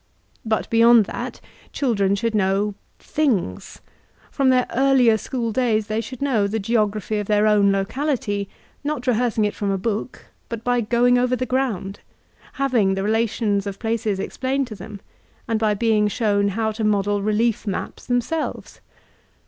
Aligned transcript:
But 0.43 0.67
beyond 0.71 1.05
that 1.05 1.39
children 1.73 2.15
should 2.15 2.33
know— 2.33 2.73
things; 3.19 3.81
from 4.31 4.49
their 4.49 4.65
earlier 4.73 5.15
school 5.15 5.51
days 5.51 5.85
they 5.85 6.01
should 6.01 6.23
know 6.23 6.47
the 6.47 6.57
geography 6.57 7.19
of 7.19 7.27
their 7.27 7.45
own 7.45 7.71
tocality, 7.71 8.47
not 8.83 9.05
rehearsing 9.05 9.45
it 9.45 9.53
from 9.53 9.69
a 9.69 9.77
book, 9.77 10.25
but 10.49 10.63
by 10.63 10.81
going 10.81 11.19
over 11.19 11.35
the 11.35 11.45
ground, 11.45 11.99
having 12.53 12.95
the 12.95 13.03
relations 13.03 13.67
of 13.67 13.77
places 13.77 14.19
ex 14.19 14.37
plained 14.37 14.65
to 14.69 14.75
them, 14.75 15.01
and 15.47 15.59
by 15.59 15.75
being 15.75 16.07
shown 16.07 16.47
how 16.47 16.71
to 16.71 16.83
model 16.83 17.21
relief 17.21 17.67
maps 17.67 18.07
themselves. 18.07 18.81